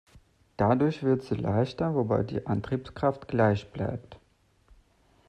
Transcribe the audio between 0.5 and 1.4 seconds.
Dadurch wird sie